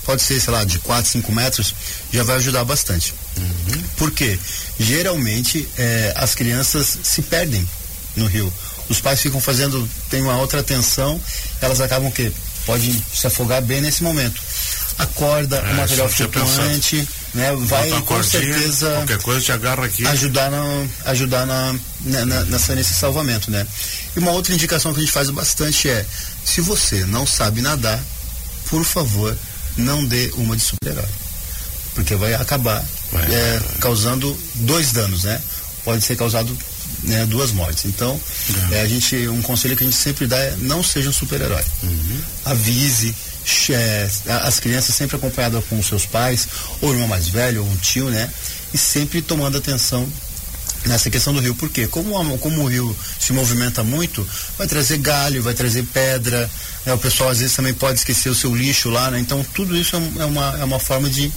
pode 0.05 0.21
ser, 0.21 0.39
sei 0.39 0.53
lá, 0.53 0.63
de 0.63 0.79
4, 0.79 1.11
5 1.11 1.31
metros, 1.31 1.73
já 2.11 2.23
vai 2.23 2.35
ajudar 2.35 2.63
bastante. 2.63 3.13
Uhum. 3.37 3.83
Por 3.97 4.11
quê? 4.11 4.39
Geralmente 4.79 5.67
é, 5.77 6.13
as 6.15 6.35
crianças 6.35 6.97
se 7.03 7.21
perdem 7.23 7.67
no 8.15 8.27
rio. 8.27 8.51
Os 8.87 9.01
pais 9.01 9.19
ficam 9.19 9.41
fazendo, 9.41 9.89
tem 10.09 10.21
uma 10.21 10.37
outra 10.37 10.59
atenção, 10.59 11.19
elas 11.59 11.81
acabam 11.81 12.11
que 12.11 12.31
podem 12.65 13.03
se 13.13 13.25
afogar 13.25 13.61
bem 13.61 13.81
nesse 13.81 14.03
momento. 14.03 14.39
A 14.97 15.05
corda, 15.07 15.57
é, 15.57 15.71
o 15.71 15.75
material 15.75 16.07
flutuante 16.09 17.07
né, 17.35 17.53
vai 17.59 17.89
com 17.89 18.01
cordinha, 18.01 18.53
certeza 18.53 18.89
qualquer 18.91 19.21
coisa 19.21 19.41
te 19.41 19.51
agarra 19.51 19.85
aqui. 19.85 20.07
ajudar 20.07 20.49
na, 20.49 20.87
ajudar 21.05 21.45
na, 21.45 21.75
na, 22.05 22.25
na, 22.25 22.43
nessa, 22.45 22.73
nesse 22.73 22.93
salvamento 22.93 23.51
né? 23.51 23.67
E 24.15 24.19
uma 24.19 24.31
outra 24.31 24.53
indicação 24.53 24.93
que 24.93 24.99
a 24.99 25.03
gente 25.03 25.11
faz 25.11 25.29
bastante 25.29 25.89
é 25.89 26.05
se 26.45 26.61
você 26.61 27.05
não 27.05 27.27
sabe 27.27 27.61
nadar 27.61 28.01
por 28.69 28.83
favor 28.85 29.37
não 29.77 30.05
dê 30.05 30.31
uma 30.35 30.55
de 30.55 30.63
super-herói. 30.63 31.09
Porque 31.93 32.15
vai 32.15 32.33
acabar 32.33 32.83
vai, 33.11 33.25
é, 33.25 33.59
vai. 33.59 33.79
causando 33.79 34.35
dois 34.55 34.93
danos 34.93 35.25
né? 35.25 35.41
Pode 35.83 36.03
ser 36.03 36.15
causado 36.15 36.57
né, 37.03 37.25
duas 37.25 37.51
mortes. 37.51 37.85
Então 37.85 38.19
é. 38.71 38.81
a 38.81 38.87
gente 38.87 39.27
um 39.27 39.41
conselho 39.41 39.75
que 39.75 39.83
a 39.83 39.87
gente 39.87 39.97
sempre 39.97 40.25
dá 40.25 40.37
é 40.37 40.55
não 40.59 40.81
seja 40.81 41.09
um 41.09 41.13
super-herói. 41.13 41.63
Uhum. 41.83 42.21
avise 42.45 43.09
é, 43.09 43.34
as 44.45 44.59
crianças 44.59 44.95
sempre 44.95 45.15
acompanhadas 45.17 45.63
com 45.65 45.77
os 45.79 45.85
seus 45.85 46.05
pais, 46.05 46.47
ou 46.81 46.91
irmão 46.91 47.07
mais 47.07 47.27
velho, 47.27 47.63
ou 47.63 47.69
um 47.69 47.75
tio, 47.77 48.09
né? 48.09 48.29
E 48.73 48.77
sempre 48.77 49.21
tomando 49.21 49.57
atenção 49.57 50.07
nessa 50.85 51.09
questão 51.09 51.33
do 51.33 51.39
rio, 51.39 51.55
porque 51.55 51.87
como, 51.87 52.37
como 52.37 52.63
o 52.63 52.67
rio 52.67 52.95
se 53.19 53.33
movimenta 53.33 53.83
muito, 53.83 54.27
vai 54.57 54.67
trazer 54.67 54.97
galho, 54.97 55.41
vai 55.41 55.53
trazer 55.53 55.83
pedra, 55.83 56.49
né? 56.85 56.93
o 56.93 56.97
pessoal 56.97 57.29
às 57.29 57.39
vezes 57.39 57.55
também 57.55 57.73
pode 57.73 57.99
esquecer 57.99 58.29
o 58.29 58.35
seu 58.35 58.55
lixo 58.55 58.89
lá, 58.89 59.11
né? 59.11 59.19
Então 59.19 59.43
tudo 59.53 59.75
isso 59.75 59.95
é, 59.95 60.21
é 60.21 60.25
uma, 60.25 60.57
é 60.59 60.63
uma 60.63 60.79
forma 60.79 61.09
de, 61.09 61.31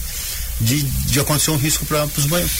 de, 0.61 0.81
de 0.83 1.19
acontecer 1.19 1.51
um 1.51 1.57
risco 1.57 1.85
para 1.85 2.05
os 2.05 2.25
banhos, 2.25 2.51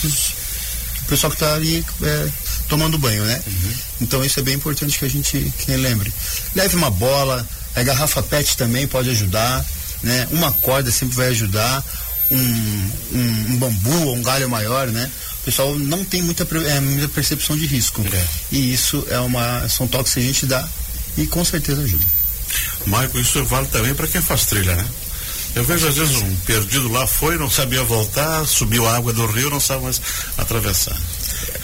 o 1.04 1.06
pessoal 1.06 1.32
que 1.32 1.36
está 1.36 1.54
ali 1.54 1.86
é, 2.04 2.30
tomando 2.68 2.98
banho, 2.98 3.24
né? 3.24 3.42
Uhum. 3.46 3.74
Então 4.02 4.24
isso 4.24 4.40
é 4.40 4.44
bem 4.44 4.56
importante 4.56 4.98
que 4.98 5.06
a 5.06 5.10
gente 5.10 5.54
que 5.58 5.72
lembre. 5.76 6.12
Leve 6.56 6.76
uma 6.76 6.90
bola, 6.90 7.48
a 7.80 7.84
garrafa 7.84 8.22
PET 8.22 8.58
também 8.58 8.88
pode 8.88 9.10
ajudar, 9.10 9.66
né? 10.04 10.28
Uma 10.32 10.52
corda 10.52 10.92
sempre 10.92 11.16
vai 11.16 11.28
ajudar, 11.30 11.84
um, 12.32 12.38
um, 12.38 13.46
um 13.50 13.58
bambu 13.58 14.08
ou 14.08 14.16
um 14.16 14.22
galho 14.22 14.50
maior, 14.50 14.88
né? 14.88 15.10
O 15.42 15.46
pessoal 15.46 15.78
não 15.80 16.04
tem 16.04 16.22
muita, 16.22 16.48
é, 16.68 16.80
muita 16.80 17.08
percepção 17.08 17.58
de 17.58 17.66
risco. 17.66 18.04
É. 18.12 18.28
E 18.52 18.74
isso 18.74 19.06
é 19.10 19.20
uma, 19.20 19.68
são 19.70 19.88
toques 19.88 20.14
que 20.14 20.20
a 20.20 20.24
gente 20.24 20.46
dá 20.46 20.68
e 21.18 21.26
com 21.28 21.44
certeza 21.44 21.82
ajuda. 21.82 22.06
Maico, 22.86 23.20
isso 23.20 23.44
vale 23.46 23.68
também 23.68 23.94
para 23.94 24.08
quem 24.08 24.22
faz 24.22 24.46
trilha, 24.46 24.76
né? 24.76 24.86
Eu 25.56 25.64
vejo 25.64 25.88
às 25.88 25.96
vezes 25.96 26.18
um 26.18 26.36
perdido 26.46 26.92
lá 26.92 27.08
foi, 27.08 27.38
não 27.38 27.50
sabia 27.50 27.84
voltar, 27.84 28.46
subiu 28.46 28.88
a 28.88 28.96
água 28.96 29.12
do 29.12 29.26
rio, 29.26 29.50
não 29.50 29.60
sabe 29.60 29.84
mais 29.84 30.00
atravessar. 30.38 30.96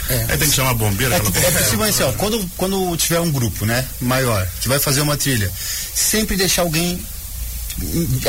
É. 0.10 0.26
Aí 0.30 0.38
tem 0.38 0.50
que 0.50 0.56
chamar 0.56 0.74
bombeiro. 0.74 1.14
É, 1.14 1.18
é 1.18 1.20
possível 1.20 1.84
assim, 1.84 2.04
ó, 2.04 2.12
quando, 2.14 2.50
quando 2.58 2.96
tiver 2.98 3.20
um 3.20 3.32
grupo, 3.32 3.66
né, 3.66 3.86
maior, 4.00 4.48
que 4.62 4.68
vai 4.68 4.80
fazer 4.80 5.02
uma 5.02 5.18
trilha, 5.18 5.52
sempre 5.94 6.36
deixar 6.36 6.62
alguém 6.62 7.00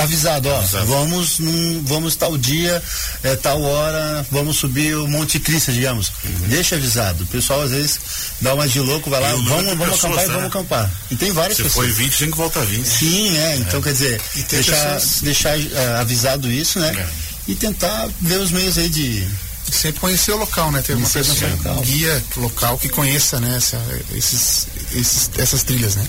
avisado, 0.00 0.48
ó, 0.48 0.58
Avisado. 0.58 0.86
vamos 0.86 1.38
num, 1.38 1.82
vamos 1.84 2.16
tal 2.16 2.36
dia, 2.36 2.82
é, 3.22 3.36
tal 3.36 3.62
hora, 3.62 4.26
vamos 4.30 4.56
subir 4.56 4.96
o 4.96 5.06
Monte 5.06 5.38
Cristo, 5.38 5.72
digamos. 5.72 6.08
Uhum. 6.24 6.48
Deixa 6.48 6.74
avisado. 6.74 7.22
O 7.22 7.26
pessoal 7.26 7.62
às 7.62 7.70
vezes 7.70 8.00
dá 8.40 8.54
uma 8.54 8.66
de 8.66 8.80
louco, 8.80 9.08
vai 9.08 9.20
lá, 9.20 9.30
vamos, 9.30 9.48
vamos 9.48 10.00
pessoas, 10.00 10.04
acampar 10.04 10.16
né? 10.16 10.24
e 10.24 10.34
vamos 10.34 10.46
acampar. 10.46 10.90
E 11.10 11.16
tem 11.16 11.32
várias 11.32 11.56
Se 11.56 11.62
pessoas. 11.62 11.86
foi 11.86 11.94
20, 11.94 12.18
tem 12.18 12.30
que 12.30 12.36
voltar 12.36 12.64
20. 12.64 12.84
Sim, 12.84 13.36
é, 13.38 13.56
então 13.56 13.78
é. 13.80 13.82
quer 13.82 13.92
dizer, 13.92 14.20
deixar, 14.50 14.94
pessoas... 14.94 15.20
deixar 15.22 15.58
uh, 15.58 16.00
avisado 16.00 16.50
isso, 16.50 16.80
né? 16.80 16.92
É. 16.98 17.26
E 17.48 17.54
tentar 17.54 18.08
ver 18.20 18.40
os 18.40 18.50
meios 18.50 18.76
aí 18.76 18.88
de 18.88 19.24
sempre 19.70 20.00
conhecer 20.00 20.32
o 20.32 20.36
local, 20.36 20.70
né? 20.70 20.82
Ter 20.82 20.94
uma 20.94 21.08
pessoa, 21.08 21.50
um 21.76 21.80
guia 21.82 22.24
local 22.36 22.78
que 22.78 22.88
conheça, 22.88 23.40
né? 23.40 23.56
Essa, 23.56 23.80
esses, 24.14 24.68
esses, 24.92 25.30
essas 25.36 25.62
trilhas, 25.62 25.96
né? 25.96 26.06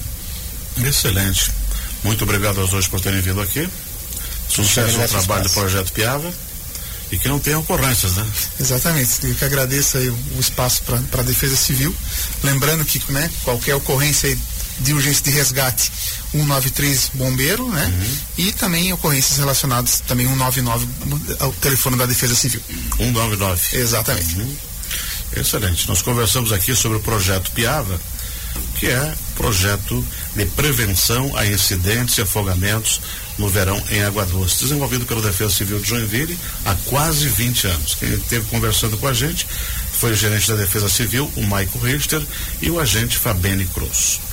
Excelente. 0.84 1.52
Muito 2.04 2.24
obrigado 2.24 2.62
aos 2.62 2.70
dois 2.70 2.88
por 2.88 3.02
terem 3.02 3.22
vindo 3.22 3.42
aqui. 3.42 3.68
Sucesso 4.50 5.02
ao 5.02 5.08
trabalho 5.08 5.44
do 5.44 5.50
Projeto 5.50 5.92
Piava 5.92 6.34
e 7.12 7.18
que 7.18 7.28
não 7.28 7.40
tenha 7.40 7.60
ocorrências, 7.60 8.16
né? 8.16 8.26
Exatamente. 8.60 9.12
Eu 9.24 9.36
que 9.36 9.46
agradeço 9.46 9.98
aí 9.98 10.10
o, 10.10 10.40
espaço 10.40 10.84
para 10.84 11.22
a 11.22 11.24
Defesa 11.24 11.56
Civil. 11.56 11.96
Lembrando 12.44 12.84
que, 12.86 13.02
né, 13.12 13.30
qualquer 13.44 13.76
ocorrência 13.76 14.38
de 14.80 14.94
urgência 14.94 15.24
de 15.24 15.32
resgate 15.32 15.92
193 16.32 17.12
bombeiro, 17.14 17.68
né? 17.70 17.86
Uhum. 17.86 18.18
E 18.38 18.52
também 18.52 18.94
ocorrências 18.94 19.38
relacionadas 19.38 20.02
também 20.08 20.28
199 20.28 20.88
ao 21.40 21.52
telefone 21.54 21.98
da 21.98 22.06
Defesa 22.06 22.36
Civil. 22.36 22.62
199. 22.98 23.78
Exatamente. 23.78 24.36
Uhum. 24.36 24.56
Excelente. 25.36 25.88
Nós 25.88 26.02
conversamos 26.02 26.52
aqui 26.52 26.76
sobre 26.76 26.98
o 26.98 27.02
projeto 27.02 27.52
Piava, 27.52 28.00
que 28.80 28.88
é 28.88 29.14
projeto 29.36 30.06
de 30.36 30.46
prevenção 30.46 31.36
a 31.36 31.46
incidentes 31.46 32.18
e 32.18 32.22
afogamentos 32.22 33.02
no 33.38 33.48
verão 33.48 33.82
em 33.90 34.02
Água 34.04 34.26
Doce, 34.26 34.62
desenvolvido 34.62 35.06
pela 35.06 35.22
Defesa 35.22 35.54
Civil 35.54 35.80
de 35.80 35.88
Joinville 35.88 36.38
há 36.66 36.74
quase 36.86 37.28
20 37.28 37.68
anos. 37.68 37.96
Quem 37.96 38.14
esteve 38.14 38.46
conversando 38.48 38.98
com 38.98 39.08
a 39.08 39.14
gente 39.14 39.48
foi 39.94 40.12
o 40.12 40.16
gerente 40.16 40.48
da 40.48 40.56
Defesa 40.56 40.90
Civil, 40.90 41.32
o 41.36 41.44
Maico 41.44 41.78
Richter, 41.80 42.22
e 42.62 42.70
o 42.70 42.80
agente 42.80 43.18
Fabene 43.18 43.66
Cruz. 43.66 44.20